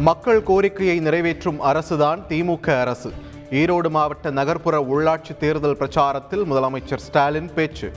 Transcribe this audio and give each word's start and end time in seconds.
மக்கள் 0.00 0.42
கோரிக்கையை 0.42 1.00
நிறைவேற்றும் 1.00 1.64
அரசுதான் 1.64 2.22
திமுக 2.28 2.80
அரசு. 2.80 3.12
ஈரோடு 3.50 3.90
மாவட்ட 3.90 4.30
நகர்ப்புற 4.30 4.80
உள்ளாட்சி 4.80 5.36
தேர்தல் 5.36 5.76
பிரச்சாரத்தில் 5.76 6.44
முதலமைச்சர் 6.50 6.96
ஸ்டாலின் 6.96 7.54
பேச்சு. 7.54 7.92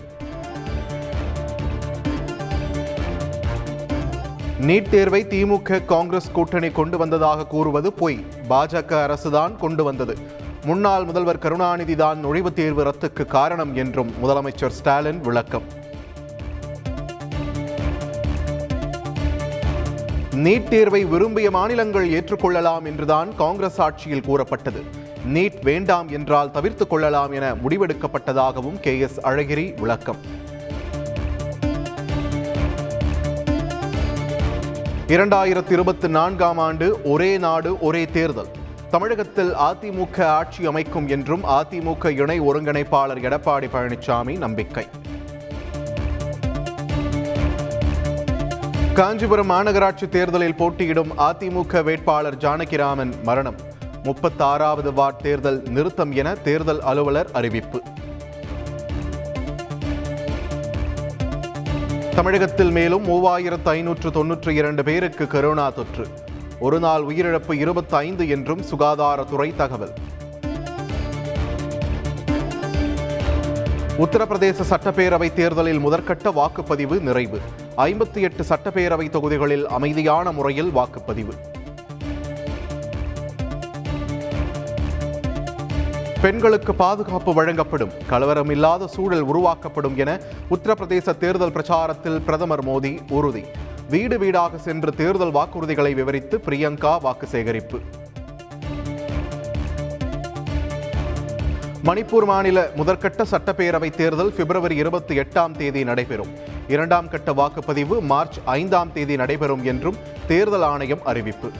நீட் 4.61 4.89
தேர்வை 4.89 5.25
திமுக 5.25 5.85
காங்கிரஸ் 5.85 6.31
கூட்டணி 6.31 6.69
கொண்டு 6.69 6.97
வந்ததாக 6.97 7.45
கூறுவது 7.45 7.93
பொய். 7.93 8.25
பாஜக 8.49 8.93
அரசுதான் 9.05 9.55
கொண்டு 9.55 9.83
வந்தது. 9.83 10.17
முன்னாள் 10.65 11.03
முதல்வர் 11.03 11.39
கருணாநிதி 11.39 11.95
தான் 11.95 12.25
நுழைவுத் 12.25 12.53
தேர்வு 12.53 12.83
ரத்துக்கு 12.83 13.25
காரணம் 13.25 13.75
என்றும் 13.75 14.13
முதலமைச்சர் 14.23 14.75
ஸ்டாலின் 14.79 15.21
விளக்கம். 15.21 15.63
நீட் 20.35 20.67
தேர்வை 20.67 21.05
விரும்பிய 21.05 21.51
மாநிலங்கள் 21.51 22.09
ஏற்றுக்கொள்ளலாம் 22.09 22.85
என்றுதான் 22.85 23.35
காங்கிரஸ் 23.35 23.81
ஆட்சியில் 23.81 24.21
கூறப்பட்டது. 24.21 24.83
நீட் 25.33 25.61
வேண்டாம் 25.61 26.09
என்றால் 26.09 26.51
தவிர்த்துக் 26.51 26.89
கொள்ளலாம் 26.89 27.31
என 27.31 27.55
முடிவெடுக்கப்பட்டதாகவும் 27.55 28.79
கே 28.79 28.99
எஸ் 28.99 29.19
அழகிரி 29.19 29.79
விளக்கம். 29.79 30.15
இரண்டாயிரத்தி 35.07 35.71
இருபத்தி 35.71 36.07
நான்காம் 36.07 36.57
ஆண்டு 36.57 37.01
ஒரே 37.03 37.37
நாடு 37.37 37.79
ஒரே 37.79 38.05
தேர்தல். 38.05 38.47
தமிழகத்தில் 38.91 39.55
அதிமுக 39.55 40.23
ஆட்சி 40.23 40.65
அமைக்கும் 40.65 41.07
என்றும் 41.07 41.45
அதிமுக 41.45 42.19
இணை 42.19 42.41
ஒருங்கிணைப்பாளர் 42.41 43.21
எடப்பாடி 43.21 43.69
பழனிசாமி 43.73 44.37
நம்பிக்கை. 44.37 44.87
காஞ்சிபுரம் 48.93 49.49
மாநகராட்சி 49.49 50.09
தேர்தலில் 50.09 50.55
போட்டியிடும் 50.55 51.17
அதிமுக 51.17 51.83
வேட்பாளர் 51.83 52.37
ஜானகிராமன் 52.37 53.13
மரணம். 53.23 53.55
முப்பத்தாறாவது 54.03 54.93
வார்டு 54.93 55.23
தேர்தல் 55.23 55.61
நிறுத்தம் 55.69 56.11
என 56.11 56.33
தேர்தல் 56.33 56.81
அலுவலர் 56.81 57.29
அறிவிப்பு. 57.33 57.81
தமிழகத்தில் 62.15 62.71
மேலும் 62.71 63.05
மூவாயிரத்து 63.05 63.69
ஐநூற்று 63.69 64.09
தொன்னூற்றி 64.09 64.49
இரண்டு 64.49 64.83
பேருக்கு 64.83 65.27
கொரோனா 65.27 65.69
தொற்று. 65.69 66.07
ஒரு 66.59 66.79
நாள் 66.79 67.01
உயிரிழப்பு 67.01 67.53
இருபத்தி 67.53 67.95
ஐந்து 67.95 68.29
என்றும் 68.29 68.61
சுகாதாரத்துறை 68.61 69.55
தகவல். 69.55 69.93
உத்தரப்பிரதேச 73.97 74.63
சட்டப்பேரவை 74.69 75.33
தேர்தலில் 75.33 75.79
முதற்கட்ட 75.79 76.31
வாக்குப்பதிவு 76.31 76.99
நிறைவு. 76.99 77.39
ஐம்பத்தி 77.77 78.21
எட்டு 78.21 78.43
சட்டப்பேரவை 78.43 79.09
தொகுதிகளில் 79.09 79.67
அமைதியான 79.67 80.31
முறையில் 80.31 80.71
வாக்குப்பதிவு. 80.75 81.33
பெண்களுக்கு 86.21 86.73
பாதுகாப்பு 86.73 87.33
வழங்கப்படும். 87.33 87.91
கலவரமில்லாத 88.09 88.85
சூழல் 88.85 89.21
உருவாக்கப்படும் 89.21 89.97
என 89.97 90.19
உத்தரப்பிரதேச 90.49 91.17
தேர்தல் 91.17 91.51
பிரச்சாரத்தில் 91.51 92.19
பிரதமர் 92.19 92.65
மோடி 92.65 92.99
உறுதி. 93.09 93.43
வீடு 93.89 94.19
வீடாக 94.19 94.57
சென்று 94.57 94.93
தேர்தல் 94.93 95.33
வாக்குறுதிகளை 95.33 95.93
விவரித்து 95.93 96.41
பிரியங்கா 96.45 97.01
வாக்கு 97.01 97.27
சேகரிப்பு. 97.27 97.79
மணிப்பூர் 101.85 102.25
மாநில 102.25 102.69
முதற்கட்ட 102.77 103.23
சட்டப்பேரவை 103.31 103.89
தேர்தல் 103.89 104.31
பிப்ரவரி 104.31 104.75
இருபத்தி 104.75 105.19
எட்டாம் 105.19 105.57
தேதி 105.57 105.83
நடைபெறும். 105.83 106.29
இரண்டாம் 106.67 107.07
கட்ட 107.07 107.33
வாக்குப்பதிவு 107.33 107.99
மார்ச் 108.01 108.37
ஐந்தாம் 108.45 108.91
தேதி 108.93 109.15
நடைபெறும் 109.15 109.63
என்றும் 109.63 109.97
தேர்தல் 110.27 110.61
ஆணையம் 110.61 111.03
அறிவிப்பு. 111.03 111.51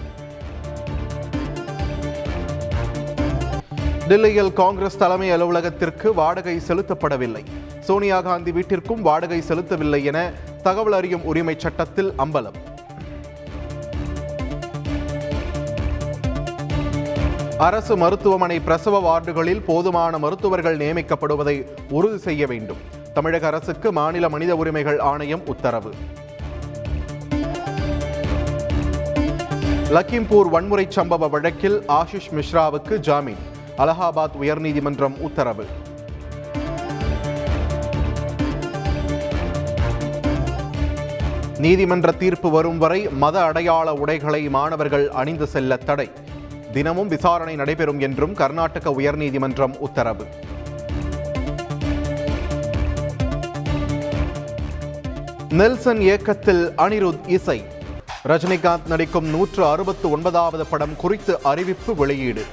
டெல்லியில் 4.08 4.54
காங்கிரஸ் 4.54 4.98
தலைமை 4.98 5.32
அலுவலகத்திற்கு 5.32 6.14
வாடகை 6.14 6.60
செலுத்தப்படவில்லை. 6.68 7.44
சோனியா 7.80 8.22
காந்தி 8.22 8.52
வீட்டிற்கும் 8.52 9.02
வாடகை 9.02 9.42
செலுத்தவில்லை 9.48 10.04
என 10.04 10.32
தகவல் 10.64 10.94
அறியும் 10.94 11.26
உரிமை 11.26 11.56
சட்டத்தில் 11.58 12.14
அம்பலம். 12.18 12.60
அரசு 17.58 17.98
மருத்துவமனை 17.98 18.60
பிரசவ 18.60 19.00
வார்டுகளில் 19.00 19.64
போதுமான 19.66 20.18
மருத்துவர்கள் 20.18 20.78
நியமிக்கப்படுவதை 20.78 21.66
உறுதி 21.90 22.18
செய்ய 22.18 22.48
வேண்டும். 22.48 22.78
தமிழக 23.14 23.48
அரசுக்கு 23.48 23.92
மாநில 23.92 24.30
மனித 24.30 24.56
உரிமைகள் 24.56 25.00
ஆணையம் 25.00 25.48
உத்தரவு. 25.48 25.94
லக்கிம்பூர் 29.90 30.50
வன்முறை 30.50 30.88
சம்பவ 30.96 31.30
வழக்கில் 31.30 31.84
ஆஷிஷ் 31.88 32.42
மிஸ்ராவுக்கு 32.42 32.98
ஜாமீன். 32.98 33.38
அலகாபாத் 33.78 34.38
உயர்நீதிமன்றம் 34.42 35.18
உத்தரவு. 35.20 35.66
நீதிமன்ற 41.58 42.12
தீர்ப்பு 42.12 42.52
வரும் 42.52 42.78
வரை 42.78 43.10
மத 43.10 43.42
அடையாள 43.42 43.94
உடைகளை 43.94 44.50
மாணவர்கள் 44.50 45.10
அணிந்து 45.10 45.48
செல்ல 45.48 45.76
தடை. 45.76 46.12
தினமும் 46.74 47.08
விசாரணை 47.08 47.56
நடைபெறும் 47.56 48.00
என்றும் 48.00 48.34
கர்நாடக 48.34 48.90
உயர்நீதிமன்றம் 48.90 49.78
உத்தரவு. 49.78 50.26
நெல்சன் 55.50 56.02
இயக்கத்தில் 56.02 56.70
அனிருத் 56.78 57.28
இசை. 57.28 57.66
ரஜினிகாந்த் 58.28 58.88
நடிக்கும் 58.88 59.26
நூற்று 59.26 59.66
அறுபத்து 59.66 60.10
ஒன்பதாவது 60.10 60.66
படம் 60.66 60.96
குறித்து 60.96 61.42
அறிவிப்பு 61.44 61.96
வெளியீடு. 61.96 62.44